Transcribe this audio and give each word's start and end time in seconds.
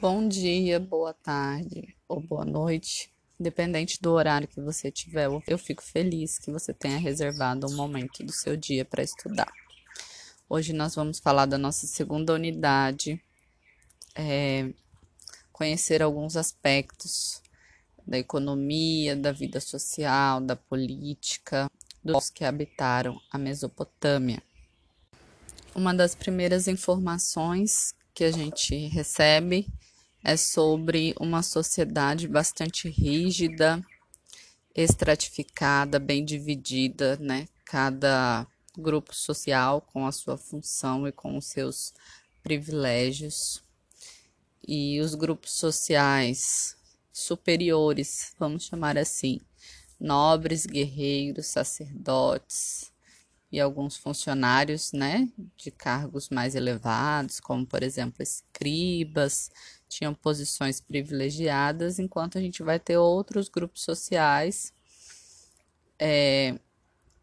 Bom 0.00 0.26
dia, 0.26 0.80
boa 0.80 1.12
tarde 1.12 1.94
ou 2.08 2.22
boa 2.22 2.42
noite, 2.42 3.12
independente 3.38 4.00
do 4.00 4.12
horário 4.12 4.48
que 4.48 4.58
você 4.58 4.90
tiver. 4.90 5.28
Eu 5.46 5.58
fico 5.58 5.82
feliz 5.82 6.38
que 6.38 6.50
você 6.50 6.72
tenha 6.72 6.96
reservado 6.96 7.66
um 7.66 7.76
momento 7.76 8.24
do 8.24 8.32
seu 8.32 8.56
dia 8.56 8.82
para 8.82 9.02
estudar. 9.02 9.52
Hoje 10.48 10.72
nós 10.72 10.94
vamos 10.94 11.18
falar 11.18 11.44
da 11.44 11.58
nossa 11.58 11.86
segunda 11.86 12.32
unidade, 12.32 13.22
é, 14.14 14.72
conhecer 15.52 16.02
alguns 16.02 16.34
aspectos 16.34 17.42
da 18.06 18.18
economia, 18.18 19.14
da 19.14 19.32
vida 19.32 19.60
social, 19.60 20.40
da 20.40 20.56
política, 20.56 21.70
dos 22.02 22.30
que 22.30 22.42
habitaram 22.42 23.20
a 23.30 23.36
Mesopotâmia. 23.36 24.42
Uma 25.74 25.92
das 25.92 26.14
primeiras 26.14 26.68
informações 26.68 27.94
que 28.14 28.24
a 28.24 28.30
gente 28.30 28.74
recebe 28.88 29.66
é 30.22 30.36
sobre 30.36 31.14
uma 31.18 31.42
sociedade 31.42 32.28
bastante 32.28 32.88
rígida, 32.88 33.84
estratificada, 34.74 35.98
bem 35.98 36.24
dividida, 36.24 37.16
né? 37.16 37.48
Cada 37.64 38.46
grupo 38.76 39.14
social 39.14 39.80
com 39.80 40.06
a 40.06 40.12
sua 40.12 40.36
função 40.36 41.06
e 41.06 41.12
com 41.12 41.36
os 41.36 41.46
seus 41.46 41.92
privilégios. 42.42 43.62
E 44.66 45.00
os 45.00 45.14
grupos 45.14 45.52
sociais 45.52 46.76
superiores, 47.12 48.34
vamos 48.38 48.64
chamar 48.64 48.96
assim, 48.96 49.40
nobres, 49.98 50.64
guerreiros, 50.66 51.46
sacerdotes 51.46 52.90
e 53.52 53.58
alguns 53.58 53.96
funcionários, 53.96 54.92
né, 54.92 55.28
de 55.56 55.70
cargos 55.70 56.28
mais 56.28 56.54
elevados, 56.54 57.40
como 57.40 57.66
por 57.66 57.82
exemplo 57.82 58.22
escribas, 58.22 59.50
tinham 59.90 60.14
posições 60.14 60.80
privilegiadas, 60.80 61.98
enquanto 61.98 62.38
a 62.38 62.40
gente 62.40 62.62
vai 62.62 62.78
ter 62.78 62.96
outros 62.96 63.48
grupos 63.48 63.82
sociais 63.82 64.72
é, 65.98 66.56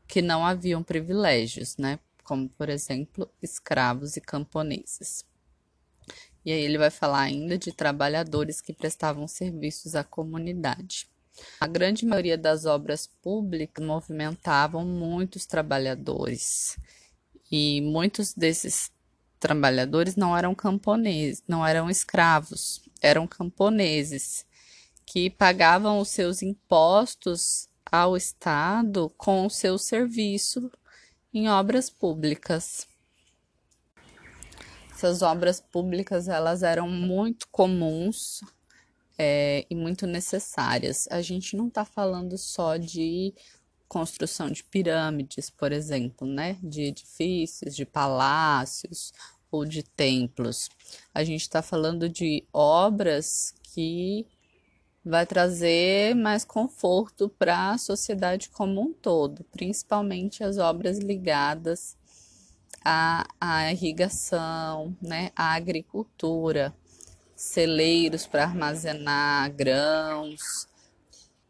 que 0.06 0.22
não 0.22 0.46
haviam 0.46 0.84
privilégios, 0.84 1.78
né? 1.78 1.98
Como, 2.24 2.50
por 2.50 2.68
exemplo, 2.68 3.30
escravos 3.42 4.18
e 4.18 4.22
camponeses. 4.22 5.26
E 6.44 6.52
aí 6.52 6.62
ele 6.62 6.78
vai 6.78 6.90
falar 6.90 7.22
ainda 7.22 7.58
de 7.58 7.72
trabalhadores 7.72 8.60
que 8.60 8.74
prestavam 8.74 9.28
serviços 9.28 9.96
à 9.96 10.04
comunidade. 10.04 11.08
A 11.60 11.68
grande 11.68 12.06
maioria 12.06 12.38
das 12.38 12.66
obras 12.66 13.08
públicas 13.22 13.86
movimentavam 13.86 14.86
muitos 14.86 15.46
trabalhadores. 15.46 16.78
E 17.50 17.80
muitos 17.82 18.34
desses 18.34 18.92
trabalhadores 19.40 20.16
não 20.16 20.36
eram 20.36 20.54
camponeses, 20.54 21.44
não 21.48 21.66
eram 21.66 21.90
escravos, 21.90 22.82
eram 23.02 23.28
camponeses 23.28 24.46
que 25.06 25.30
pagavam 25.30 26.00
os 26.00 26.10
seus 26.10 26.42
impostos 26.42 27.70
ao 27.90 28.18
Estado 28.18 29.12
com 29.18 29.46
o 29.46 29.50
seu 29.50 29.78
serviço 29.78 30.70
em 31.34 31.50
obras 31.50 31.90
públicas. 31.90 32.88
Essas 34.92 35.22
obras 35.22 35.62
públicas 35.62 36.28
elas 36.28 36.64
eram 36.64 36.90
muito 36.90 37.48
comuns 37.50 38.42
é, 39.18 39.66
e 39.70 39.76
muito 39.76 40.08
necessárias. 40.08 41.08
A 41.12 41.22
gente 41.22 41.56
não 41.56 41.68
está 41.68 41.86
falando 41.86 42.38
só 42.38 42.78
de 42.78 43.34
construção 43.88 44.50
de 44.50 44.64
pirâmides, 44.64 45.50
por 45.50 45.72
exemplo, 45.72 46.28
né? 46.28 46.58
De 46.62 46.84
edifícios, 46.84 47.76
de 47.76 47.86
palácios 47.86 49.14
ou 49.52 49.66
de 49.66 49.84
templos. 49.84 50.70
A 51.14 51.24
gente 51.24 51.42
está 51.42 51.62
falando 51.62 52.10
de 52.10 52.46
obras 52.52 53.54
que 53.64 54.28
vai 55.04 55.26
trazer 55.26 56.14
mais 56.16 56.44
conforto 56.44 57.30
para 57.30 57.72
a 57.72 57.78
sociedade 57.78 58.50
como 58.50 58.82
um 58.82 58.94
todo, 58.94 59.46
principalmente 59.46 60.44
as 60.44 60.58
obras 60.58 60.98
ligadas 60.98 61.96
à, 62.84 63.26
à 63.40 63.72
irrigação, 63.72 64.96
né, 65.02 65.32
à 65.36 65.54
agricultura, 65.54 66.76
celeiros 67.36 68.28
para 68.28 68.44
armazenar 68.44 69.50
grãos, 69.54 70.68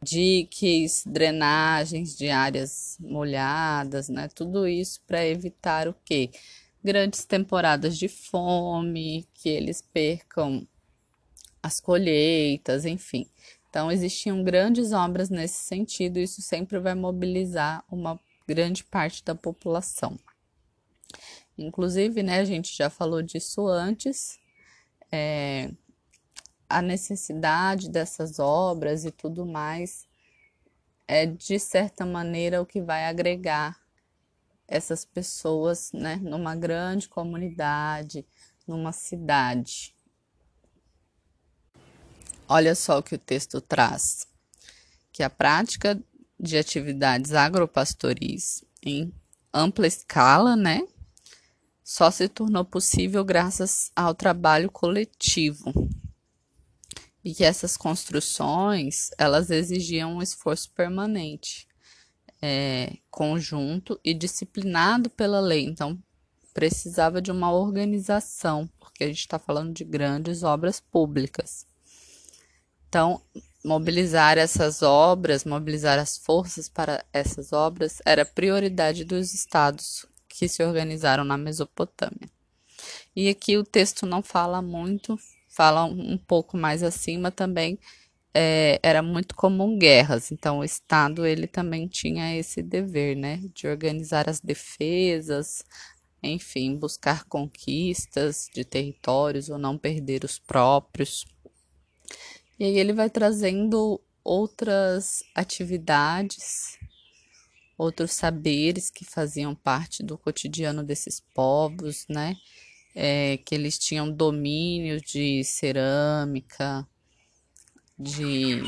diques, 0.01 1.03
drenagens 1.05 2.15
de 2.15 2.29
áreas 2.29 2.97
molhadas, 2.99 4.09
né? 4.09 4.27
Tudo 4.27 4.67
isso 4.67 5.01
para 5.07 5.25
evitar 5.25 5.87
o 5.87 5.95
quê? 6.05 6.29
Grandes 6.83 7.25
temporadas 7.25 7.97
de 7.97 8.07
fome, 8.07 9.27
que 9.33 9.49
eles 9.49 9.81
percam 9.81 10.67
as 11.61 11.79
colheitas, 11.79 12.85
enfim. 12.85 13.27
Então, 13.69 13.91
existiam 13.91 14.43
grandes 14.43 14.91
obras 14.93 15.29
nesse 15.29 15.63
sentido, 15.63 16.17
e 16.17 16.23
isso 16.23 16.41
sempre 16.41 16.79
vai 16.79 16.95
mobilizar 16.95 17.83
uma 17.91 18.19
grande 18.47 18.83
parte 18.83 19.23
da 19.23 19.35
população. 19.35 20.17
Inclusive, 21.57 22.23
né, 22.23 22.39
a 22.39 22.45
gente 22.45 22.75
já 22.75 22.89
falou 22.89 23.21
disso 23.21 23.67
antes, 23.67 24.39
é, 25.11 25.71
a 26.69 26.81
necessidade 26.81 27.89
dessas 27.89 28.39
obras 28.39 29.05
e 29.05 29.11
tudo 29.11 29.45
mais 29.45 30.05
é 31.07 31.25
de 31.25 31.57
certa 31.57 32.05
maneira 32.05 32.61
o 32.61 32.66
que 32.66 32.81
vai 32.81 33.05
agregar 33.05 33.79
essas 34.67 35.06
pessoas, 35.06 35.91
né, 35.94 36.17
numa 36.17 36.53
grande 36.53 37.07
comunidade, 37.07 38.25
numa 38.67 38.91
cidade. 38.91 39.95
Olha 42.50 42.75
só 42.75 43.00
o 43.00 43.03
que 43.03 43.16
o 43.16 43.19
texto 43.19 43.61
traz: 43.61 44.27
que 45.11 45.23
a 45.23 45.29
prática 45.29 45.97
de 46.38 46.57
atividades 46.57 47.33
agropastoris 47.33 48.63
em 48.83 49.13
ampla 49.53 49.88
escala, 49.88 50.57
né, 50.57 50.81
só 51.81 52.11
se 52.11 52.27
tornou 52.27 52.66
possível 52.66 53.23
graças 53.23 53.89
ao 53.95 54.13
trabalho 54.13 54.69
coletivo 54.69 55.73
e 57.27 57.33
que 57.33 57.43
essas 57.43 57.75
construções 57.75 59.11
elas 59.17 59.51
exigiam 59.51 60.15
um 60.15 60.21
esforço 60.21 60.71
permanente, 60.71 61.67
é, 62.41 62.99
conjunto 63.11 63.99
e 64.01 64.13
disciplinado 64.13 65.09
pela 65.09 65.41
lei. 65.41 65.65
Então 65.65 66.01
precisava 66.53 67.21
de 67.21 67.29
uma 67.29 67.51
organização, 67.51 68.65
porque 68.79 69.03
a 69.03 69.07
gente 69.07 69.19
está 69.19 69.38
falando 69.38 69.73
de 69.73 69.83
grandes 69.83 70.41
obras 70.41 70.79
públicas. 70.79 71.67
Então 72.88 73.21
mobilizar 73.61 74.38
essas 74.38 74.81
obras, 74.81 75.44
mobilizar 75.44 75.99
as 75.99 76.17
forças 76.17 76.69
para 76.69 77.03
essas 77.11 77.51
obras 77.51 78.01
era 78.05 78.23
prioridade 78.23 79.03
dos 79.03 79.33
estados 79.33 80.05
que 80.29 80.47
se 80.47 80.63
organizaram 80.63 81.25
na 81.25 81.38
Mesopotâmia. 81.38 82.29
E 83.13 83.27
aqui 83.27 83.57
o 83.57 83.65
texto 83.65 84.05
não 84.05 84.23
fala 84.23 84.61
muito 84.61 85.19
fala 85.57 85.85
um 85.85 86.19
pouco 86.19 86.56
mais 86.56 86.84
acima 86.84 87.31
também 87.31 87.79
é, 88.31 88.79
era 88.84 89.01
muito 89.01 89.34
comum 89.34 89.79
guerras, 89.79 90.31
então 90.31 90.59
o 90.59 90.63
Estado 90.63 91.25
ele 91.25 91.47
também 91.47 91.88
tinha 91.88 92.38
esse 92.38 92.62
dever, 92.62 93.18
né, 93.18 93.41
de 93.51 93.68
organizar 93.68 94.29
as 94.29 94.40
defesas, 94.40 95.66
enfim, 96.22 96.75
buscar 96.75 97.23
conquistas 97.23 98.47
de 98.53 98.63
territórios 98.63 99.50
ou 99.50 99.57
não 99.57 99.75
perder 99.75 100.23
os 100.23 100.38
próprios. 100.38 101.25
E 102.59 102.66
aí 102.66 102.78
ele 102.78 102.94
vai 102.94 103.09
trazendo 103.09 104.00
outras 104.24 105.24
atividades, 105.34 106.78
outros 107.75 108.12
saberes 108.12 108.91
que 108.91 109.03
faziam 109.03 109.56
parte 109.56 110.03
do 110.03 110.16
cotidiano 110.16 110.84
desses 110.84 111.19
povos, 111.34 112.06
né? 112.07 112.35
É, 112.99 113.37
que 113.37 113.53
eles 113.53 113.77
tinham 113.77 114.11
domínio 114.11 114.99
de 114.99 115.43
cerâmica, 115.43 116.83
de 117.97 118.63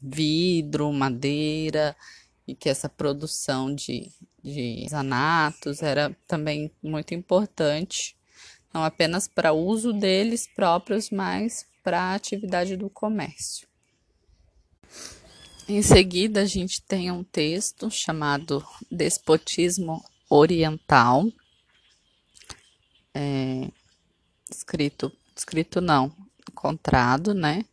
vidro, 0.00 0.92
madeira, 0.92 1.96
e 2.46 2.54
que 2.54 2.68
essa 2.68 2.88
produção 2.88 3.74
de, 3.74 4.12
de 4.44 4.86
era 5.82 6.16
também 6.28 6.70
muito 6.80 7.14
importante, 7.14 8.16
não 8.72 8.84
apenas 8.84 9.26
para 9.26 9.52
uso 9.52 9.92
deles 9.92 10.46
próprios, 10.46 11.10
mas 11.10 11.66
para 11.82 12.00
a 12.00 12.14
atividade 12.14 12.76
do 12.76 12.88
comércio. 12.88 13.66
Em 15.68 15.82
seguida, 15.82 16.42
a 16.42 16.46
gente 16.46 16.80
tem 16.80 17.10
um 17.10 17.24
texto 17.24 17.90
chamado 17.90 18.64
Despotismo 18.88 20.00
Oriental, 20.30 21.26
é, 23.16 23.70
escrito, 24.50 25.10
escrito 25.34 25.80
não, 25.80 26.14
encontrado, 26.50 27.32
né, 27.32 27.64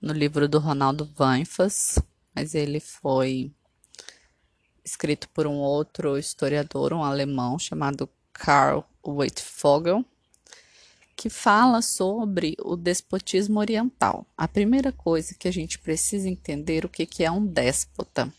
no 0.00 0.14
livro 0.14 0.48
do 0.48 0.58
Ronaldo 0.58 1.04
Vanfas, 1.04 1.98
mas 2.34 2.54
ele 2.54 2.80
foi 2.80 3.52
escrito 4.82 5.28
por 5.28 5.46
um 5.46 5.56
outro 5.56 6.16
historiador, 6.16 6.94
um 6.94 7.04
alemão 7.04 7.58
chamado 7.58 8.08
Karl 8.32 8.84
Wittfogel. 9.06 10.02
que 11.14 11.30
fala 11.30 11.80
sobre 11.80 12.54
o 12.60 12.76
despotismo 12.76 13.58
oriental. 13.58 14.26
A 14.36 14.46
primeira 14.46 14.92
coisa 14.92 15.34
que 15.34 15.48
a 15.48 15.50
gente 15.50 15.78
precisa 15.78 16.28
entender 16.28 16.84
o 16.84 16.90
que, 16.90 17.06
que 17.06 17.24
é 17.24 17.30
um 17.30 17.44
déspota. 17.46 18.30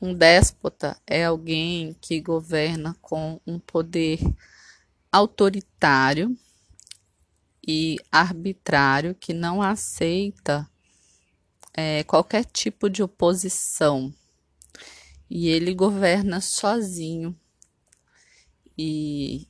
Um 0.00 0.14
déspota 0.14 0.96
é 1.04 1.24
alguém 1.24 1.96
que 2.00 2.20
governa 2.20 2.96
com 3.02 3.40
um 3.44 3.58
poder 3.58 4.20
autoritário 5.12 6.36
e 7.66 7.96
arbitrário 8.10 9.14
que 9.14 9.32
não 9.32 9.60
aceita 9.60 10.68
é, 11.74 12.02
qualquer 12.04 12.44
tipo 12.44 12.88
de 12.88 13.02
oposição 13.02 14.12
e 15.30 15.48
ele 15.48 15.74
governa 15.74 16.40
sozinho 16.40 17.38
e 18.76 19.46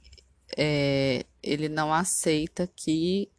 é, 0.57 1.25
ele 1.43 1.69
não 1.69 1.93
aceita 1.93 2.67
que 2.67 3.31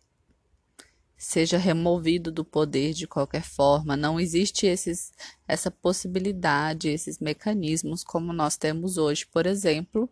seja 1.18 1.57
removido 1.57 2.31
do 2.31 2.45
poder 2.45 2.94
de 2.94 3.06
qualquer 3.06 3.44
forma. 3.44 3.98
Não 3.98 4.18
existe 4.18 4.66
esses, 4.66 5.12
essa 5.45 5.69
possibilidade, 5.69 6.88
esses 6.88 7.19
mecanismos 7.19 8.06
como 8.06 8.31
nós 8.31 8.56
temos 8.56 8.98
hoje. 8.98 9.25
Por 9.25 9.45
exemplo, 9.45 10.10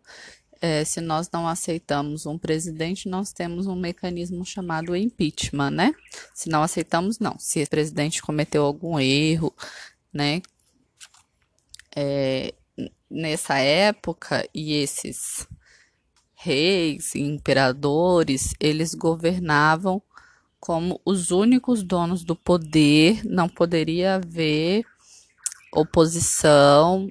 é, 0.60 0.84
se 0.84 1.00
nós 1.00 1.30
não 1.32 1.46
aceitamos 1.46 2.26
um 2.26 2.38
presidente, 2.38 3.08
nós 3.08 3.32
temos 3.32 3.66
um 3.66 3.76
mecanismo 3.76 4.44
chamado 4.44 4.96
impeachment, 4.96 5.70
né? 5.70 5.94
Se 6.34 6.48
não 6.48 6.62
aceitamos, 6.62 7.18
não. 7.18 7.36
Se 7.38 7.62
o 7.62 7.68
presidente 7.68 8.22
cometeu 8.22 8.64
algum 8.64 8.98
erro, 8.98 9.54
né? 10.12 10.42
É, 11.94 12.54
nessa 13.10 13.58
época, 13.58 14.48
e 14.54 14.74
esses 14.74 15.46
reis 16.34 17.14
e 17.14 17.20
imperadores, 17.20 18.54
eles 18.60 18.94
governavam 18.94 20.02
como 20.60 21.00
os 21.04 21.30
únicos 21.30 21.82
donos 21.82 22.24
do 22.24 22.34
poder, 22.34 23.24
não 23.24 23.48
poderia 23.48 24.16
haver 24.16 24.84
oposição, 25.72 27.08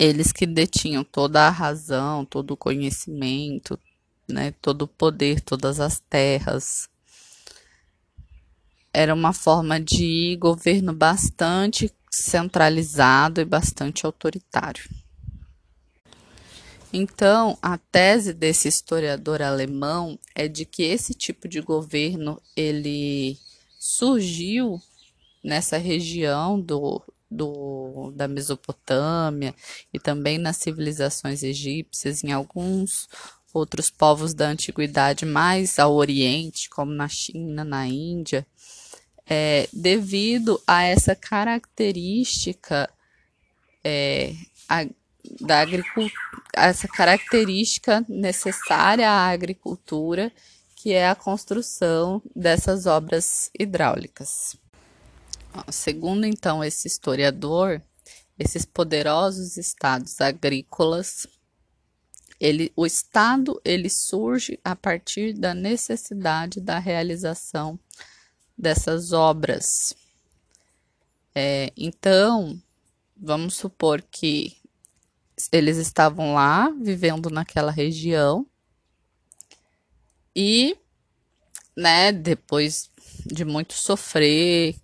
eles 0.00 0.32
que 0.32 0.46
detinham 0.46 1.04
toda 1.04 1.46
a 1.46 1.50
razão, 1.50 2.24
todo 2.24 2.52
o 2.52 2.56
conhecimento, 2.56 3.78
né, 4.26 4.54
todo 4.62 4.82
o 4.82 4.88
poder, 4.88 5.42
todas 5.42 5.78
as 5.78 6.00
terras. 6.00 6.88
Era 8.94 9.12
uma 9.12 9.34
forma 9.34 9.78
de 9.78 10.38
governo 10.40 10.94
bastante 10.94 11.92
centralizado 12.10 13.42
e 13.42 13.44
bastante 13.44 14.06
autoritário. 14.06 14.88
Então, 16.90 17.58
a 17.60 17.76
tese 17.76 18.32
desse 18.32 18.68
historiador 18.68 19.42
alemão 19.42 20.18
é 20.34 20.48
de 20.48 20.64
que 20.64 20.82
esse 20.82 21.12
tipo 21.12 21.46
de 21.46 21.60
governo 21.60 22.40
ele 22.56 23.38
surgiu 23.78 24.80
nessa 25.44 25.76
região 25.76 26.58
do, 26.58 27.02
do, 27.30 28.12
da 28.14 28.26
Mesopotâmia 28.26 29.54
e 29.92 29.98
também 29.98 30.38
nas 30.38 30.56
civilizações 30.56 31.42
egípcias, 31.42 32.24
em 32.24 32.32
alguns 32.32 33.08
outros 33.52 33.90
povos 33.90 34.34
da 34.34 34.48
antiguidade 34.48 35.24
mais 35.24 35.78
ao 35.78 35.94
Oriente, 35.94 36.68
como 36.68 36.92
na 36.92 37.08
China, 37.08 37.64
na 37.64 37.86
Índia, 37.86 38.46
é, 39.26 39.68
devido 39.72 40.60
a 40.66 40.82
essa 40.82 41.14
característica 41.14 42.90
é, 43.84 44.34
a, 44.68 44.84
da 45.40 45.60
agricultura, 45.60 46.12
essa 46.54 46.88
característica 46.88 48.04
necessária 48.08 49.08
à 49.08 49.28
agricultura, 49.28 50.32
que 50.74 50.92
é 50.92 51.08
a 51.08 51.14
construção 51.14 52.22
dessas 52.34 52.86
obras 52.86 53.50
hidráulicas. 53.58 54.56
Segundo 55.70 56.24
então 56.26 56.62
esse 56.62 56.86
historiador, 56.86 57.82
esses 58.38 58.64
poderosos 58.64 59.56
estados 59.56 60.20
agrícolas, 60.20 61.26
ele, 62.38 62.72
o 62.74 62.86
estado 62.86 63.60
ele 63.64 63.90
surge 63.90 64.58
a 64.64 64.74
partir 64.74 65.34
da 65.34 65.54
necessidade 65.54 66.60
da 66.60 66.78
realização 66.78 67.78
dessas 68.56 69.12
obras. 69.12 69.94
É, 71.34 71.72
então, 71.76 72.60
vamos 73.16 73.54
supor 73.56 74.02
que 74.02 74.56
eles 75.52 75.76
estavam 75.76 76.34
lá, 76.34 76.70
vivendo 76.70 77.30
naquela 77.30 77.70
região, 77.70 78.46
e, 80.34 80.76
né, 81.76 82.12
depois 82.12 82.90
de 83.26 83.44
muito 83.44 83.74
sofrer 83.74 84.76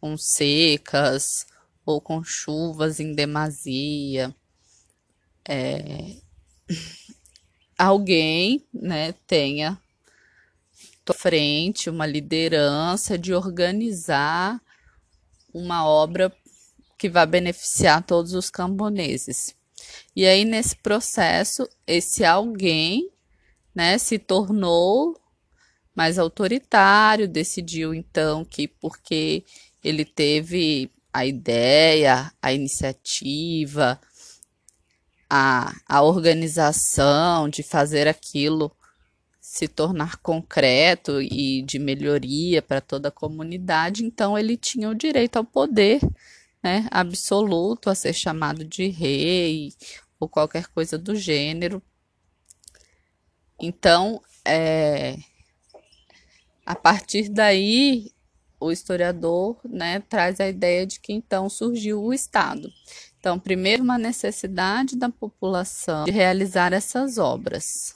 com 0.00 0.16
secas 0.16 1.46
ou 1.84 2.00
com 2.00 2.22
chuvas 2.22 3.00
em 3.00 3.14
demasia, 3.14 4.34
é, 5.48 6.16
alguém, 7.78 8.64
né, 8.72 9.12
tenha 9.26 9.80
frente, 11.12 11.90
uma 11.90 12.06
liderança 12.06 13.18
de 13.18 13.34
organizar 13.34 14.60
uma 15.52 15.84
obra 15.84 16.32
que 16.96 17.08
vai 17.08 17.26
beneficiar 17.26 18.02
todos 18.02 18.34
os 18.34 18.50
camponeses. 18.50 19.54
E 20.14 20.26
aí, 20.26 20.44
nesse 20.44 20.76
processo, 20.76 21.68
esse 21.86 22.24
alguém 22.24 23.10
né, 23.74 23.96
se 23.98 24.18
tornou 24.18 25.18
mais 25.94 26.18
autoritário, 26.18 27.26
decidiu 27.26 27.94
então 27.94 28.44
que 28.44 28.68
porque 28.68 29.44
ele 29.82 30.04
teve 30.04 30.90
a 31.12 31.26
ideia, 31.26 32.32
a 32.40 32.52
iniciativa, 32.52 34.00
a, 35.28 35.72
a 35.88 36.02
organização 36.02 37.48
de 37.48 37.62
fazer 37.62 38.08
aquilo 38.08 38.70
se 39.40 39.66
tornar 39.66 40.16
concreto 40.18 41.20
e 41.20 41.62
de 41.62 41.78
melhoria 41.78 42.62
para 42.62 42.80
toda 42.80 43.08
a 43.08 43.12
comunidade, 43.12 44.04
então 44.04 44.38
ele 44.38 44.56
tinha 44.56 44.88
o 44.88 44.94
direito 44.94 45.36
ao 45.36 45.44
poder 45.44 46.00
né, 46.62 46.86
absoluto, 46.90 47.90
a 47.90 47.94
ser 47.94 48.12
chamado 48.12 48.64
de 48.64 48.86
rei 48.88 49.72
ou 50.18 50.28
qualquer 50.28 50.68
coisa 50.68 50.98
do 50.98 51.16
gênero. 51.16 51.82
Então, 53.58 54.22
é, 54.44 55.16
a 56.64 56.74
partir 56.74 57.28
daí, 57.28 58.12
o 58.60 58.70
historiador 58.70 59.58
né, 59.64 60.00
traz 60.08 60.38
a 60.38 60.48
ideia 60.48 60.86
de 60.86 61.00
que 61.00 61.12
então 61.12 61.48
surgiu 61.48 62.02
o 62.02 62.12
Estado. 62.12 62.70
Então, 63.18 63.38
primeiro, 63.38 63.82
uma 63.82 63.98
necessidade 63.98 64.96
da 64.96 65.08
população 65.08 66.04
de 66.04 66.10
realizar 66.10 66.72
essas 66.72 67.18
obras 67.18 67.94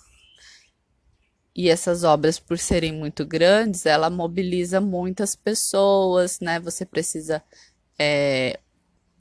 e 1.56 1.68
essas 1.68 2.02
obras, 2.02 2.40
por 2.40 2.58
serem 2.58 2.92
muito 2.92 3.24
grandes, 3.24 3.86
ela 3.86 4.10
mobiliza 4.10 4.80
muitas 4.80 5.36
pessoas, 5.36 6.40
né? 6.40 6.58
Você 6.58 6.84
precisa 6.84 7.40
é, 7.96 8.58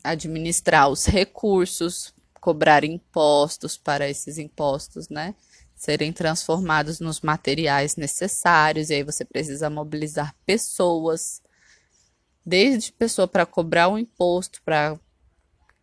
administrar 0.03 0.89
os 0.89 1.05
recursos, 1.05 2.11
cobrar 2.41 2.83
impostos 2.83 3.77
para 3.77 4.09
esses 4.09 4.39
impostos, 4.39 5.09
né? 5.09 5.35
Serem 5.83 6.13
transformados 6.13 6.99
nos 6.99 7.19
materiais 7.21 7.95
necessários, 7.95 8.89
e 8.89 8.95
aí 8.95 9.03
você 9.03 9.25
precisa 9.25 9.69
mobilizar 9.69 10.33
pessoas, 10.45 11.41
desde 12.45 12.91
pessoa 12.91 13.27
para 13.27 13.45
cobrar 13.45 13.89
o 13.89 13.97
imposto, 13.97 14.61
para 14.63 14.97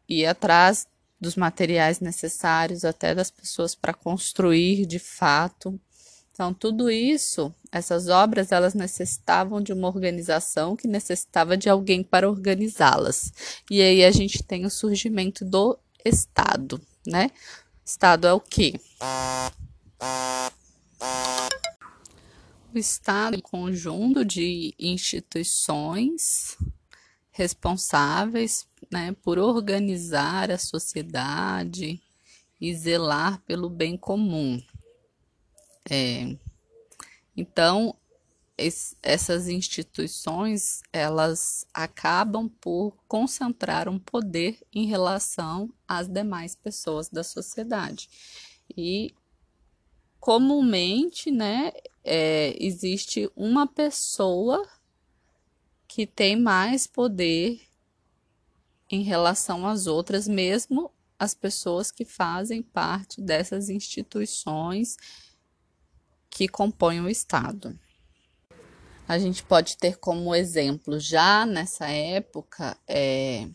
ir 0.09 0.27
atrás 0.27 0.87
dos 1.21 1.37
materiais 1.37 2.01
necessários, 2.01 2.85
até 2.85 3.15
das 3.15 3.31
pessoas 3.31 3.75
para 3.75 3.93
construir 3.93 4.87
de 4.87 4.99
fato 4.99 5.79
então, 6.41 6.55
tudo 6.55 6.91
isso, 6.91 7.55
essas 7.71 8.09
obras, 8.09 8.51
elas 8.51 8.73
necessitavam 8.73 9.61
de 9.61 9.75
uma 9.75 9.89
organização 9.89 10.75
que 10.75 10.89
necessitava 10.89 11.55
de 11.55 11.69
alguém 11.69 12.03
para 12.03 12.31
organizá-las. 12.31 13.31
E 13.71 13.83
aí 13.83 14.03
a 14.03 14.11
gente 14.11 14.43
tem 14.43 14.65
o 14.65 14.71
surgimento 14.71 15.45
do 15.45 15.79
Estado, 16.03 16.81
né? 17.07 17.31
Estado 17.85 18.27
é 18.27 18.33
o 18.33 18.41
quê? 18.41 18.73
O 22.73 22.79
Estado 22.79 23.35
é 23.35 23.39
um 23.39 23.41
conjunto 23.41 24.25
de 24.25 24.75
instituições 24.79 26.57
responsáveis 27.31 28.69
né, 28.91 29.15
por 29.23 29.39
organizar 29.39 30.51
a 30.51 30.59
sociedade 30.59 32.01
e 32.61 32.75
zelar 32.75 33.41
pelo 33.43 33.69
bem 33.69 33.97
comum. 33.97 34.63
É, 35.91 36.37
então, 37.37 37.97
es, 38.57 38.95
essas 39.03 39.49
instituições 39.49 40.83
elas 40.93 41.65
acabam 41.73 42.49
por 42.61 42.95
concentrar 43.09 43.89
um 43.89 43.99
poder 43.99 44.59
em 44.73 44.87
relação 44.87 45.73
às 45.89 46.07
demais 46.07 46.55
pessoas 46.55 47.09
da 47.09 47.25
sociedade. 47.25 48.09
E 48.77 49.15
comumente, 50.21 51.31
né, 51.31 51.73
é, 52.05 52.55
existe 52.63 53.31
uma 53.35 53.67
pessoa 53.67 54.69
que 55.89 56.07
tem 56.07 56.37
mais 56.37 56.87
poder 56.87 57.61
em 58.91 59.03
relação 59.03 59.67
às 59.67 59.87
outras, 59.87 60.29
mesmo 60.29 60.93
as 61.19 61.35
pessoas 61.35 61.91
que 61.91 62.05
fazem 62.05 62.63
parte 62.63 63.21
dessas 63.21 63.69
instituições 63.69 64.97
que 66.29 66.47
compõem 66.47 67.01
o 67.01 67.09
Estado. 67.09 67.79
A 69.09 69.19
gente 69.19 69.43
pode 69.43 69.77
ter 69.77 69.99
como 69.99 70.35
exemplo, 70.35 71.01
já 71.01 71.45
nessa 71.45 71.89
época, 71.89 72.77
é, 72.87 73.49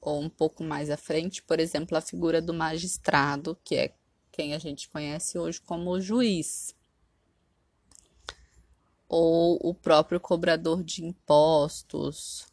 ou 0.00 0.20
um 0.20 0.28
pouco 0.28 0.62
mais 0.62 0.90
à 0.90 0.96
frente, 0.96 1.42
por 1.42 1.58
exemplo, 1.58 1.96
a 1.96 2.00
figura 2.00 2.40
do 2.40 2.54
magistrado, 2.54 3.58
que 3.64 3.74
é 3.74 3.94
quem 4.32 4.54
a 4.54 4.58
gente 4.58 4.88
conhece 4.88 5.38
hoje 5.38 5.60
como 5.60 6.00
juiz, 6.00 6.74
ou 9.08 9.58
o 9.62 9.74
próprio 9.74 10.18
cobrador 10.18 10.82
de 10.82 11.04
impostos. 11.04 12.46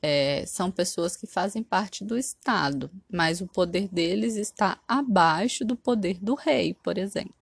É, 0.00 0.46
são 0.46 0.70
pessoas 0.70 1.16
que 1.16 1.26
fazem 1.26 1.60
parte 1.60 2.04
do 2.04 2.16
Estado, 2.16 2.88
mas 3.12 3.40
o 3.40 3.48
poder 3.48 3.88
deles 3.88 4.36
está 4.36 4.80
abaixo 4.86 5.64
do 5.64 5.74
poder 5.74 6.20
do 6.20 6.36
rei, 6.36 6.72
por 6.72 6.96
exemplo. 6.96 7.34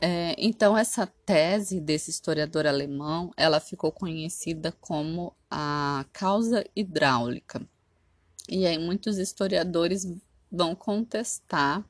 É, 0.00 0.36
então, 0.38 0.76
essa 0.76 1.06
tese 1.06 1.80
desse 1.80 2.10
historiador 2.10 2.66
alemão, 2.66 3.32
ela 3.36 3.58
ficou 3.58 3.90
conhecida 3.90 4.70
como 4.80 5.34
a 5.50 6.04
causa 6.12 6.64
hidráulica. 6.76 7.66
E 8.48 8.66
aí 8.66 8.78
muitos 8.78 9.18
historiadores 9.18 10.06
vão 10.54 10.74
contestar 10.74 11.84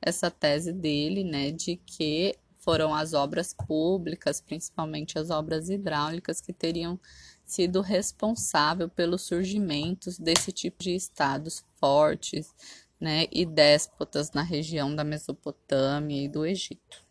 essa 0.00 0.30
tese 0.30 0.72
dele, 0.72 1.22
né, 1.24 1.50
de 1.50 1.76
que 1.76 2.36
foram 2.58 2.94
as 2.94 3.12
obras 3.12 3.54
públicas, 3.54 4.40
principalmente 4.40 5.18
as 5.18 5.30
obras 5.30 5.68
hidráulicas, 5.68 6.40
que 6.40 6.52
teriam 6.52 6.98
sido 7.44 7.80
responsável 7.80 8.88
pelos 8.88 9.22
surgimentos 9.22 10.18
desse 10.18 10.50
tipo 10.50 10.82
de 10.82 10.96
estados 10.96 11.64
fortes, 11.76 12.52
né, 13.00 13.26
e 13.30 13.44
déspotas 13.44 14.32
na 14.32 14.42
região 14.42 14.94
da 14.94 15.04
Mesopotâmia 15.04 16.24
e 16.24 16.28
do 16.28 16.44
Egito. 16.44 17.04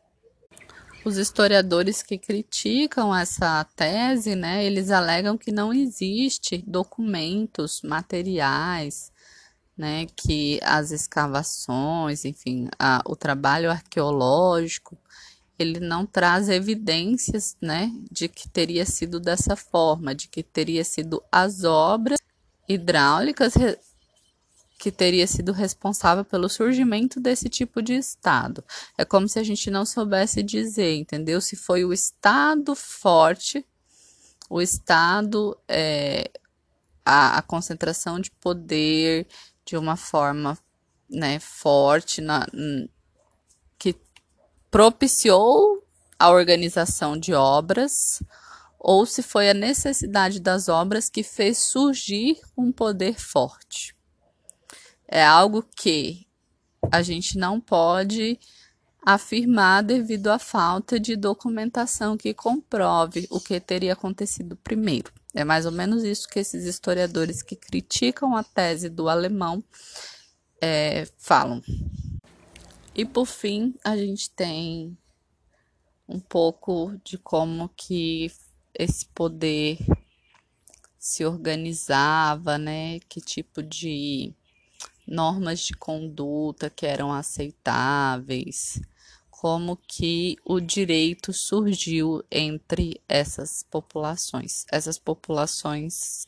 Os 1.05 1.17
historiadores 1.17 2.01
que 2.01 2.17
criticam 2.17 3.15
essa 3.15 3.63
tese, 3.75 4.35
né, 4.35 4.65
eles 4.65 4.89
alegam 4.89 5.37
que 5.37 5.51
não 5.51 5.71
existe 5.71 6.57
documentos 6.65 7.81
materiais 7.83 9.13
né, 9.77 10.07
que 10.15 10.59
as 10.63 10.91
escavações, 10.91 12.25
enfim, 12.25 12.67
a, 12.79 13.01
o 13.05 13.15
trabalho 13.15 13.69
arqueológico, 13.69 14.97
ele 15.57 15.79
não 15.79 16.05
traz 16.05 16.49
evidências, 16.49 17.55
né, 17.61 17.91
de 18.11 18.27
que 18.27 18.49
teria 18.49 18.85
sido 18.85 19.19
dessa 19.19 19.55
forma, 19.55 20.13
de 20.13 20.27
que 20.27 20.43
teria 20.43 20.83
sido 20.83 21.21
as 21.31 21.63
obras 21.63 22.19
hidráulicas 22.67 23.53
que 24.77 24.91
teria 24.91 25.25
sido 25.25 25.51
responsável 25.51 26.25
pelo 26.25 26.49
surgimento 26.49 27.19
desse 27.19 27.47
tipo 27.49 27.81
de 27.81 27.93
estado. 27.93 28.63
É 28.97 29.05
como 29.05 29.27
se 29.27 29.39
a 29.39 29.43
gente 29.43 29.71
não 29.71 29.85
soubesse 29.85 30.43
dizer, 30.43 30.95
entendeu? 30.95 31.39
Se 31.39 31.55
foi 31.55 31.85
o 31.85 31.93
estado 31.93 32.75
forte, 32.75 33.65
o 34.49 34.61
estado, 34.61 35.57
é, 35.67 36.29
a, 37.03 37.37
a 37.37 37.41
concentração 37.41 38.19
de 38.19 38.29
poder, 38.31 39.27
de 39.65 39.75
uma 39.75 39.97
forma 39.97 40.57
né, 41.09 41.39
forte, 41.39 42.21
na, 42.21 42.45
que 43.77 43.95
propiciou 44.69 45.83
a 46.17 46.29
organização 46.29 47.17
de 47.17 47.33
obras, 47.33 48.21
ou 48.79 49.05
se 49.05 49.23
foi 49.23 49.49
a 49.49 49.53
necessidade 49.53 50.39
das 50.39 50.69
obras 50.69 51.09
que 51.09 51.23
fez 51.23 51.57
surgir 51.57 52.39
um 52.55 52.71
poder 52.71 53.19
forte. 53.19 53.95
É 55.07 55.25
algo 55.25 55.63
que 55.75 56.27
a 56.91 57.01
gente 57.01 57.37
não 57.37 57.59
pode 57.59 58.39
afirmar 59.05 59.83
devido 59.83 60.27
à 60.27 60.39
falta 60.39 60.99
de 60.99 61.15
documentação 61.15 62.17
que 62.17 62.33
comprove 62.33 63.27
o 63.29 63.39
que 63.39 63.59
teria 63.59 63.93
acontecido 63.93 64.55
primeiro. 64.57 65.11
É 65.35 65.43
mais 65.43 65.65
ou 65.65 65.71
menos 65.73 66.05
isso 66.05 66.29
que 66.29 66.39
esses 66.39 66.63
historiadores 66.63 67.41
que 67.41 67.57
criticam 67.57 68.37
a 68.37 68.43
tese 68.43 68.89
do 68.89 69.09
alemão 69.09 69.61
é, 70.61 71.05
falam. 71.17 71.61
E 72.95 73.03
por 73.03 73.25
fim, 73.25 73.75
a 73.83 73.97
gente 73.97 74.29
tem 74.29 74.97
um 76.07 76.21
pouco 76.21 76.97
de 77.03 77.17
como 77.17 77.67
que 77.75 78.31
esse 78.73 79.05
poder 79.07 79.77
se 80.97 81.25
organizava, 81.25 82.57
né? 82.57 83.01
Que 83.01 83.19
tipo 83.19 83.61
de 83.61 84.33
normas 85.05 85.59
de 85.59 85.73
conduta 85.73 86.69
que 86.69 86.85
eram 86.85 87.11
aceitáveis, 87.11 88.79
como 89.41 89.75
que 89.85 90.37
o 90.45 90.61
direito 90.61 91.33
surgiu 91.33 92.23
entre 92.31 93.01
essas 93.07 93.63
populações. 93.69 94.65
Essas 94.71 94.97
populações 94.97 96.25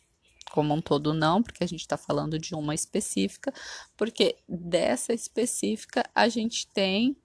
como 0.52 0.74
um 0.74 0.82
todo 0.82 1.14
não, 1.14 1.42
porque 1.42 1.64
a 1.64 1.68
gente 1.68 1.80
está 1.80 1.96
falando 1.96 2.38
de 2.38 2.54
uma 2.54 2.76
específica, 2.76 3.54
porque 3.96 4.36
dessa 4.48 5.14
específica 5.14 6.04
a 6.14 6.28
gente 6.28 6.68
tem 6.68 7.16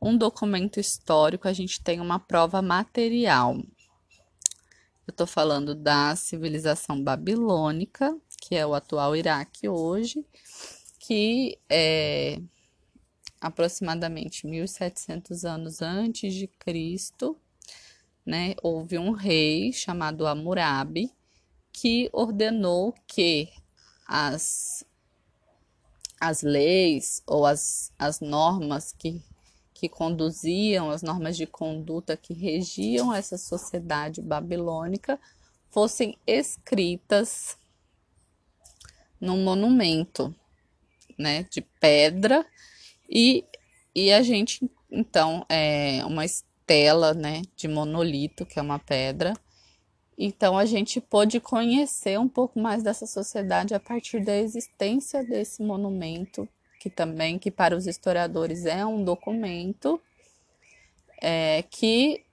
um 0.00 0.16
documento 0.16 0.78
histórico, 0.78 1.48
a 1.48 1.52
gente 1.54 1.82
tem 1.82 1.98
uma 1.98 2.18
prova 2.18 2.60
material. 2.60 3.56
Eu 5.06 5.12
estou 5.12 5.26
falando 5.26 5.74
da 5.74 6.14
civilização 6.14 7.02
babilônica, 7.02 8.14
que 8.38 8.54
é 8.54 8.66
o 8.66 8.74
atual 8.74 9.16
Iraque 9.16 9.66
hoje, 9.66 10.26
que 10.98 11.58
é 11.70 12.38
aproximadamente 13.42 14.46
1700 14.46 15.44
anos 15.44 15.82
antes 15.82 16.32
de 16.32 16.46
Cristo, 16.46 17.36
né, 18.24 18.54
houve 18.62 18.96
um 18.96 19.10
rei 19.10 19.72
chamado 19.72 20.28
Hammurabi 20.28 21.12
que 21.72 22.08
ordenou 22.12 22.94
que 23.04 23.48
as, 24.06 24.84
as 26.20 26.42
leis 26.42 27.20
ou 27.26 27.44
as, 27.44 27.92
as 27.98 28.20
normas 28.20 28.92
que, 28.92 29.20
que 29.74 29.88
conduziam, 29.88 30.88
as 30.88 31.02
normas 31.02 31.36
de 31.36 31.44
conduta 31.44 32.16
que 32.16 32.32
regiam 32.32 33.12
essa 33.12 33.36
sociedade 33.36 34.22
babilônica 34.22 35.18
fossem 35.68 36.16
escritas 36.24 37.58
num 39.20 39.42
monumento 39.42 40.32
né, 41.18 41.42
de 41.50 41.60
pedra 41.60 42.46
e, 43.12 43.44
e 43.94 44.10
a 44.10 44.22
gente, 44.22 44.70
então, 44.90 45.44
é 45.48 46.02
uma 46.06 46.24
estela, 46.24 47.12
né, 47.12 47.42
de 47.54 47.68
monolito, 47.68 48.46
que 48.46 48.58
é 48.58 48.62
uma 48.62 48.78
pedra. 48.78 49.34
Então, 50.16 50.56
a 50.56 50.64
gente 50.64 51.00
pôde 51.00 51.38
conhecer 51.40 52.18
um 52.18 52.28
pouco 52.28 52.58
mais 52.58 52.82
dessa 52.82 53.06
sociedade 53.06 53.74
a 53.74 53.80
partir 53.80 54.24
da 54.24 54.36
existência 54.36 55.22
desse 55.22 55.62
monumento, 55.62 56.48
que 56.80 56.88
também, 56.88 57.38
que 57.38 57.50
para 57.50 57.76
os 57.76 57.86
historiadores 57.86 58.64
é 58.64 58.84
um 58.86 59.04
documento 59.04 60.00
é, 61.20 61.62
que 61.70 62.24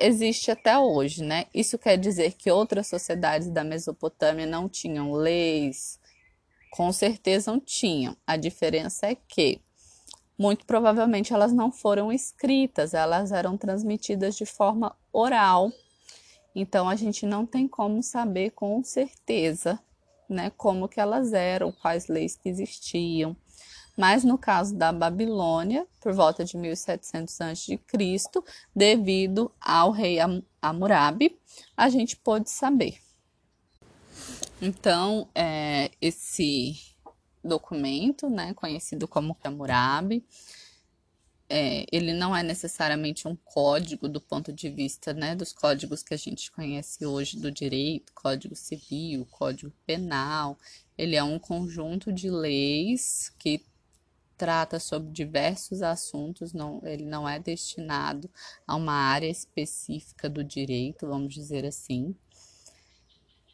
existe 0.00 0.50
até 0.50 0.78
hoje, 0.78 1.24
né? 1.24 1.46
Isso 1.52 1.76
quer 1.76 1.96
dizer 1.98 2.32
que 2.32 2.50
outras 2.50 2.86
sociedades 2.86 3.50
da 3.50 3.64
Mesopotâmia 3.64 4.46
não 4.46 4.68
tinham 4.68 5.12
leis? 5.12 5.98
Com 6.70 6.92
certeza 6.92 7.50
não 7.50 7.60
tinham. 7.60 8.16
A 8.26 8.36
diferença 8.36 9.06
é 9.06 9.14
que 9.14 9.60
muito 10.38 10.64
provavelmente 10.64 11.34
elas 11.34 11.52
não 11.52 11.72
foram 11.72 12.12
escritas, 12.12 12.94
elas 12.94 13.32
eram 13.32 13.56
transmitidas 13.56 14.36
de 14.36 14.46
forma 14.46 14.94
oral. 15.12 15.72
Então 16.54 16.88
a 16.88 16.94
gente 16.94 17.26
não 17.26 17.44
tem 17.44 17.66
como 17.66 18.02
saber 18.02 18.50
com 18.50 18.82
certeza, 18.84 19.78
né, 20.28 20.50
como 20.56 20.88
que 20.88 21.00
elas 21.00 21.32
eram, 21.32 21.72
quais 21.72 22.06
leis 22.06 22.36
que 22.36 22.48
existiam. 22.48 23.36
Mas 23.96 24.22
no 24.22 24.38
caso 24.38 24.76
da 24.76 24.92
Babilônia, 24.92 25.84
por 26.00 26.12
volta 26.12 26.44
de 26.44 26.56
1700 26.56 27.40
a.C., 27.40 27.80
devido 28.74 29.50
ao 29.60 29.90
rei 29.90 30.18
Hammurabi, 30.62 31.36
a 31.76 31.88
gente 31.88 32.16
pôde 32.16 32.48
saber. 32.48 33.00
Então, 34.62 35.28
é, 35.34 35.90
esse 36.00 36.76
documento, 37.42 38.28
né, 38.28 38.54
conhecido 38.54 39.06
como 39.06 39.36
Hammurabi. 39.42 40.24
É, 41.50 41.86
ele 41.90 42.12
não 42.12 42.36
é 42.36 42.42
necessariamente 42.42 43.26
um 43.26 43.34
código 43.34 44.06
do 44.06 44.20
ponto 44.20 44.52
de 44.52 44.68
vista 44.68 45.14
né, 45.14 45.34
dos 45.34 45.50
códigos 45.50 46.02
que 46.02 46.12
a 46.12 46.16
gente 46.16 46.52
conhece 46.52 47.06
hoje 47.06 47.38
do 47.38 47.50
direito, 47.50 48.12
código 48.14 48.54
civil, 48.54 49.26
código 49.30 49.72
penal. 49.86 50.58
Ele 50.96 51.16
é 51.16 51.22
um 51.22 51.38
conjunto 51.38 52.12
de 52.12 52.28
leis 52.28 53.32
que 53.38 53.64
trata 54.36 54.78
sobre 54.78 55.10
diversos 55.10 55.82
assuntos, 55.82 56.52
não, 56.52 56.80
ele 56.84 57.04
não 57.04 57.28
é 57.28 57.40
destinado 57.40 58.30
a 58.66 58.76
uma 58.76 58.92
área 58.92 59.28
específica 59.28 60.30
do 60.30 60.44
direito, 60.44 61.08
vamos 61.08 61.34
dizer 61.34 61.66
assim. 61.66 62.14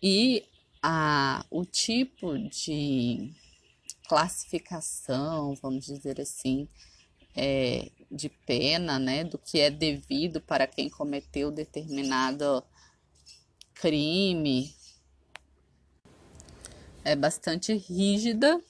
E 0.02 0.44
a, 0.82 1.46
o 1.50 1.64
tipo 1.64 2.36
de 2.38 3.32
classificação, 4.08 5.54
vamos 5.60 5.86
dizer 5.86 6.20
assim, 6.20 6.68
é, 7.34 7.90
de 8.10 8.28
pena, 8.28 8.98
né, 8.98 9.24
do 9.24 9.38
que 9.38 9.60
é 9.60 9.70
devido 9.70 10.40
para 10.40 10.66
quem 10.66 10.88
cometeu 10.88 11.50
determinado 11.50 12.62
crime, 13.74 14.74
é 17.04 17.14
bastante 17.14 17.74
rígida 17.74 18.60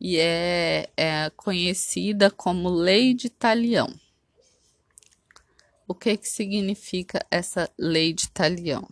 e 0.00 0.18
é, 0.18 0.88
é 0.96 1.30
conhecida 1.36 2.30
como 2.30 2.68
Lei 2.68 3.12
de 3.12 3.28
Talião. 3.28 3.92
O 5.86 5.94
que, 5.94 6.16
que 6.16 6.28
significa 6.28 7.24
essa 7.30 7.70
Lei 7.78 8.14
de 8.14 8.30
Talião? 8.30 8.88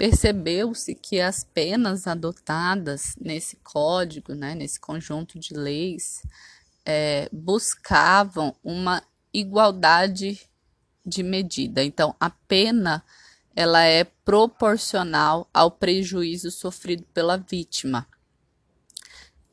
Percebeu-se 0.00 0.94
que 0.94 1.20
as 1.20 1.44
penas 1.44 2.06
adotadas 2.06 3.14
nesse 3.20 3.56
código, 3.56 4.34
né, 4.34 4.54
nesse 4.54 4.80
conjunto 4.80 5.38
de 5.38 5.52
leis, 5.52 6.22
é, 6.86 7.28
buscavam 7.30 8.56
uma 8.64 9.02
igualdade 9.30 10.40
de 11.04 11.22
medida. 11.22 11.84
Então, 11.84 12.16
a 12.18 12.30
pena 12.30 13.04
ela 13.54 13.82
é 13.82 14.04
proporcional 14.04 15.46
ao 15.52 15.70
prejuízo 15.70 16.50
sofrido 16.50 17.02
pela 17.12 17.36
vítima. 17.36 18.08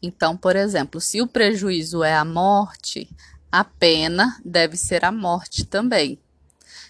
Então, 0.02 0.38
por 0.38 0.56
exemplo, 0.56 1.02
se 1.02 1.22
o 1.22 1.28
prejuízo 1.28 2.06
é 2.06 2.16
a 2.16 2.24
morte, 2.24 3.14
a 3.52 3.66
pena 3.66 4.40
deve 4.46 4.78
ser 4.78 5.04
a 5.04 5.12
morte 5.12 5.66
também. 5.66 6.18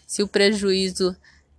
Se 0.06 0.22
o 0.22 0.28
prejuízo 0.28 1.18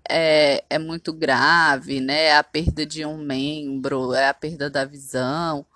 é, 0.09 0.65
é 0.69 0.79
muito 0.79 1.13
grave, 1.13 2.01
né, 2.01 2.25
é 2.25 2.37
a 2.37 2.45
perda 2.45 2.85
de 2.87 3.05
um 3.05 3.17
membro, 3.17 4.15
é 4.15 4.29
a 4.29 4.35
perda 4.35 4.71
da 4.71 4.85
visão, 4.85 5.67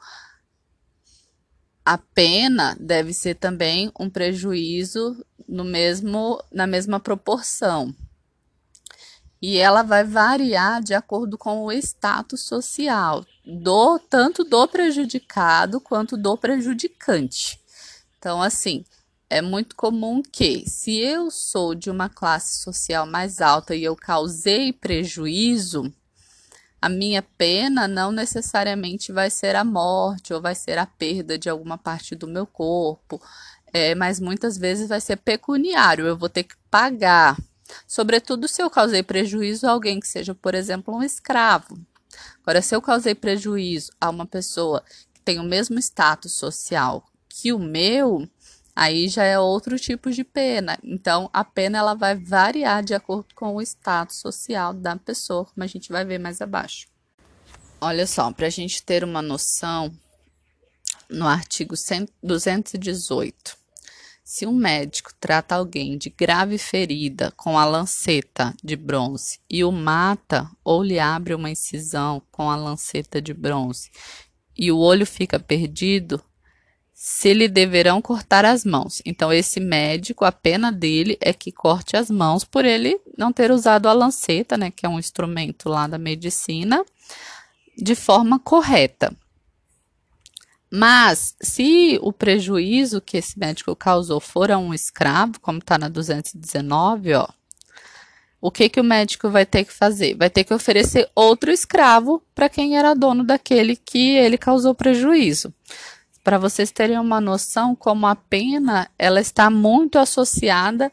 a 1.84 1.98
pena 1.98 2.76
deve 2.78 3.12
ser 3.12 3.34
também 3.34 3.90
um 3.98 4.08
prejuízo 4.08 5.24
no 5.48 5.64
mesmo, 5.64 6.42
na 6.52 6.66
mesma 6.66 7.00
proporção. 7.00 7.94
E 9.40 9.58
ela 9.58 9.82
vai 9.82 10.04
variar 10.04 10.80
de 10.80 10.94
acordo 10.94 11.36
com 11.36 11.64
o 11.64 11.72
status 11.72 12.42
social, 12.42 13.26
do 13.44 13.98
tanto 13.98 14.44
do 14.44 14.68
prejudicado 14.68 15.80
quanto 15.80 16.16
do 16.16 16.36
prejudicante. 16.36 17.60
Então, 18.16 18.40
assim, 18.40 18.84
é 19.32 19.40
muito 19.40 19.74
comum 19.74 20.22
que, 20.22 20.68
se 20.68 20.98
eu 20.98 21.30
sou 21.30 21.74
de 21.74 21.88
uma 21.88 22.06
classe 22.10 22.62
social 22.62 23.06
mais 23.06 23.40
alta 23.40 23.74
e 23.74 23.82
eu 23.82 23.96
causei 23.96 24.74
prejuízo, 24.74 25.90
a 26.78 26.86
minha 26.86 27.22
pena 27.22 27.88
não 27.88 28.12
necessariamente 28.12 29.10
vai 29.10 29.30
ser 29.30 29.56
a 29.56 29.64
morte 29.64 30.34
ou 30.34 30.40
vai 30.42 30.54
ser 30.54 30.76
a 30.76 30.84
perda 30.84 31.38
de 31.38 31.48
alguma 31.48 31.78
parte 31.78 32.14
do 32.14 32.28
meu 32.28 32.46
corpo, 32.46 33.22
é, 33.72 33.94
mas 33.94 34.20
muitas 34.20 34.58
vezes 34.58 34.90
vai 34.90 35.00
ser 35.00 35.16
pecuniário, 35.16 36.06
eu 36.06 36.16
vou 36.16 36.28
ter 36.28 36.42
que 36.42 36.56
pagar. 36.70 37.38
Sobretudo 37.88 38.46
se 38.46 38.62
eu 38.62 38.68
causei 38.68 39.02
prejuízo 39.02 39.66
a 39.66 39.70
alguém 39.70 39.98
que 39.98 40.06
seja, 40.06 40.34
por 40.34 40.54
exemplo, 40.54 40.94
um 40.94 41.02
escravo. 41.02 41.80
Agora, 42.42 42.60
se 42.60 42.76
eu 42.76 42.82
causei 42.82 43.14
prejuízo 43.14 43.92
a 43.98 44.10
uma 44.10 44.26
pessoa 44.26 44.84
que 45.14 45.22
tem 45.22 45.40
o 45.40 45.44
mesmo 45.44 45.78
status 45.78 46.32
social 46.32 47.02
que 47.32 47.50
o 47.50 47.58
meu, 47.58 48.28
aí 48.74 49.08
já 49.08 49.24
é 49.24 49.38
outro 49.38 49.78
tipo 49.78 50.10
de 50.10 50.24
pena. 50.24 50.78
Então, 50.82 51.28
a 51.32 51.44
pena 51.44 51.78
ela 51.78 51.94
vai 51.94 52.16
variar 52.16 52.82
de 52.82 52.94
acordo 52.94 53.34
com 53.34 53.54
o 53.54 53.62
status 53.62 54.16
social 54.16 54.72
da 54.72 54.96
pessoa, 54.96 55.44
como 55.44 55.62
a 55.62 55.66
gente 55.66 55.90
vai 55.90 56.04
ver 56.04 56.18
mais 56.18 56.40
abaixo. 56.40 56.86
Olha 57.80 58.06
só, 58.06 58.30
para 58.32 58.46
a 58.46 58.50
gente 58.50 58.82
ter 58.82 59.02
uma 59.02 59.20
noção, 59.20 59.92
no 61.08 61.26
artigo 61.26 61.74
218, 62.22 63.56
se 64.24 64.46
um 64.46 64.52
médico 64.54 65.10
trata 65.20 65.56
alguém 65.56 65.98
de 65.98 66.08
grave 66.08 66.56
ferida 66.56 67.32
com 67.32 67.58
a 67.58 67.64
lanceta 67.64 68.54
de 68.62 68.76
bronze 68.76 69.40
e 69.50 69.64
o 69.64 69.70
mata 69.70 70.48
ou 70.64 70.82
lhe 70.82 70.98
abre 70.98 71.34
uma 71.34 71.50
incisão 71.50 72.22
com 72.30 72.50
a 72.50 72.56
lanceta 72.56 73.20
de 73.20 73.34
bronze 73.34 73.90
e 74.56 74.70
o 74.70 74.78
olho 74.78 75.04
fica 75.04 75.38
perdido, 75.38 76.22
se 77.04 77.34
lhe 77.34 77.48
deverão 77.48 78.00
cortar 78.00 78.44
as 78.44 78.64
mãos. 78.64 79.02
Então, 79.04 79.32
esse 79.32 79.58
médico, 79.58 80.24
a 80.24 80.30
pena 80.30 80.70
dele 80.70 81.18
é 81.20 81.32
que 81.32 81.50
corte 81.50 81.96
as 81.96 82.08
mãos 82.08 82.44
por 82.44 82.64
ele 82.64 82.96
não 83.18 83.32
ter 83.32 83.50
usado 83.50 83.88
a 83.88 83.92
lanceta, 83.92 84.56
né, 84.56 84.70
que 84.70 84.86
é 84.86 84.88
um 84.88 85.00
instrumento 85.00 85.68
lá 85.68 85.88
da 85.88 85.98
medicina, 85.98 86.84
de 87.76 87.96
forma 87.96 88.38
correta. 88.38 89.12
Mas, 90.70 91.34
se 91.42 91.98
o 92.02 92.12
prejuízo 92.12 93.00
que 93.00 93.16
esse 93.16 93.36
médico 93.36 93.74
causou 93.74 94.20
for 94.20 94.52
a 94.52 94.56
um 94.56 94.72
escravo, 94.72 95.40
como 95.40 95.58
está 95.58 95.76
na 95.76 95.88
219, 95.88 97.14
ó, 97.14 97.26
o 98.40 98.48
que, 98.48 98.68
que 98.68 98.80
o 98.80 98.84
médico 98.84 99.28
vai 99.28 99.44
ter 99.44 99.64
que 99.64 99.72
fazer? 99.72 100.14
Vai 100.14 100.30
ter 100.30 100.44
que 100.44 100.54
oferecer 100.54 101.10
outro 101.16 101.50
escravo 101.50 102.22
para 102.32 102.48
quem 102.48 102.78
era 102.78 102.94
dono 102.94 103.24
daquele 103.24 103.74
que 103.74 104.14
ele 104.16 104.38
causou 104.38 104.72
prejuízo 104.72 105.52
para 106.22 106.38
vocês 106.38 106.70
terem 106.70 106.98
uma 106.98 107.20
noção 107.20 107.74
como 107.74 108.06
a 108.06 108.14
pena 108.14 108.90
ela 108.98 109.20
está 109.20 109.50
muito 109.50 109.98
associada 109.98 110.90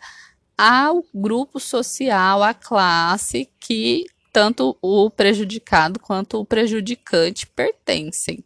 ao 0.58 1.06
grupo 1.14 1.60
social, 1.60 2.44
à 2.44 2.54
classe 2.54 3.50
que 3.60 4.06
tanto 4.32 4.78
o 4.82 5.10
prejudicado 5.10 6.00
quanto 6.00 6.40
o 6.40 6.46
prejudicante 6.46 7.48
pertencem. 7.48 8.44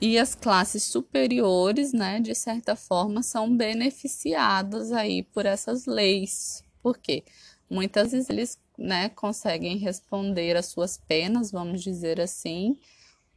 E 0.00 0.18
as 0.18 0.34
classes 0.34 0.84
superiores, 0.84 1.92
né, 1.92 2.20
de 2.20 2.34
certa 2.34 2.74
forma, 2.74 3.22
são 3.22 3.54
beneficiadas 3.54 4.92
aí 4.92 5.22
por 5.22 5.44
essas 5.44 5.84
leis. 5.84 6.64
Por 6.82 6.96
quê? 6.96 7.22
Muitas 7.68 8.12
vezes 8.12 8.30
eles, 8.30 8.58
né, 8.78 9.10
conseguem 9.10 9.76
responder 9.76 10.56
às 10.56 10.66
suas 10.66 10.96
penas, 10.96 11.52
vamos 11.52 11.82
dizer 11.82 12.18
assim, 12.18 12.78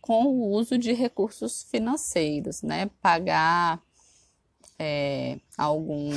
com 0.04 0.26
o 0.26 0.52
uso 0.52 0.78
de 0.78 0.92
recursos 0.92 1.66
financeiros, 1.72 2.62
né? 2.62 2.92
Pagar 3.02 3.82
é, 4.78 5.39
algum 5.58 6.12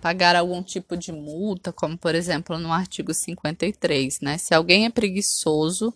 pagar 0.00 0.34
algum 0.34 0.62
tipo 0.62 0.96
de 0.96 1.12
multa, 1.12 1.70
como 1.70 1.98
por 1.98 2.14
exemplo 2.14 2.58
no 2.58 2.72
artigo 2.72 3.12
53, 3.12 4.20
né? 4.22 4.38
Se 4.38 4.54
alguém 4.54 4.86
é 4.86 4.90
preguiçoso 4.90 5.92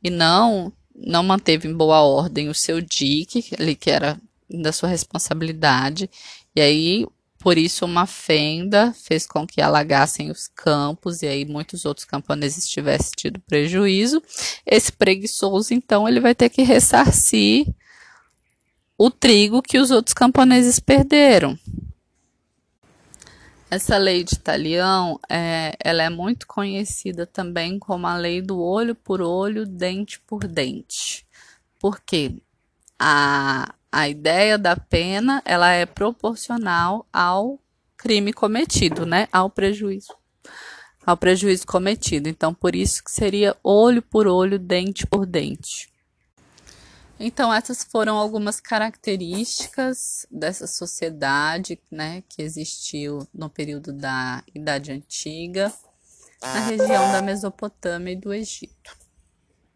e 0.00 0.08
não 0.08 0.72
não 0.94 1.24
manteve 1.24 1.66
em 1.66 1.76
boa 1.76 2.00
ordem 2.00 2.48
o 2.48 2.54
seu 2.54 2.80
DIC, 2.80 3.56
ali 3.58 3.74
que 3.74 3.90
era 3.90 4.20
da 4.48 4.70
sua 4.70 4.88
responsabilidade, 4.88 6.08
e 6.54 6.60
aí 6.60 7.06
por 7.38 7.56
isso, 7.56 7.84
uma 7.84 8.04
fenda 8.04 8.92
fez 8.92 9.24
com 9.24 9.46
que 9.46 9.60
alagassem 9.60 10.30
os 10.30 10.48
campos 10.48 11.22
e 11.22 11.26
aí 11.26 11.44
muitos 11.44 11.84
outros 11.84 12.04
camponeses 12.04 12.68
tivessem 12.68 13.12
tido 13.16 13.40
prejuízo. 13.40 14.20
Esse 14.66 14.90
preguiçoso, 14.90 15.72
então, 15.72 16.08
ele 16.08 16.18
vai 16.18 16.34
ter 16.34 16.48
que 16.48 16.62
ressarcir 16.62 17.66
o 18.98 19.08
trigo 19.08 19.62
que 19.62 19.78
os 19.78 19.92
outros 19.92 20.14
camponeses 20.14 20.80
perderam. 20.80 21.56
Essa 23.70 23.96
lei 23.98 24.24
de 24.24 24.36
Talião, 24.38 25.20
é, 25.30 25.76
ela 25.84 26.02
é 26.02 26.10
muito 26.10 26.46
conhecida 26.46 27.24
também 27.24 27.78
como 27.78 28.06
a 28.06 28.16
lei 28.16 28.42
do 28.42 28.58
olho 28.58 28.94
por 28.96 29.20
olho, 29.20 29.64
dente 29.64 30.18
por 30.20 30.40
dente. 30.40 31.24
Por 31.78 32.00
quê? 32.00 32.34
A, 32.98 33.72
a 33.90 34.08
ideia 34.08 34.58
da 34.58 34.76
pena 34.76 35.42
ela 35.44 35.70
é 35.70 35.86
proporcional 35.86 37.06
ao 37.12 37.58
crime 37.96 38.32
cometido, 38.32 39.04
né? 39.04 39.28
Ao 39.32 39.50
prejuízo, 39.50 40.14
ao 41.04 41.16
prejuízo 41.16 41.66
cometido. 41.66 42.28
Então, 42.28 42.54
por 42.54 42.74
isso 42.74 43.02
que 43.02 43.10
seria 43.10 43.56
olho 43.62 44.02
por 44.02 44.26
olho, 44.26 44.58
dente 44.58 45.06
por 45.06 45.26
dente. 45.26 45.88
Então, 47.20 47.52
essas 47.52 47.82
foram 47.82 48.16
algumas 48.16 48.60
características 48.60 50.24
dessa 50.30 50.68
sociedade, 50.68 51.80
né, 51.90 52.22
que 52.28 52.40
existiu 52.40 53.26
no 53.34 53.50
período 53.50 53.92
da 53.92 54.44
Idade 54.54 54.92
Antiga, 54.92 55.72
na 56.40 56.60
região 56.60 57.10
da 57.10 57.20
Mesopotâmia 57.20 58.12
e 58.12 58.16
do 58.16 58.32
Egito. 58.32 58.96